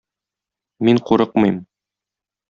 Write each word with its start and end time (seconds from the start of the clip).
Мин 0.87 0.99
курыкмыйм! 1.09 1.59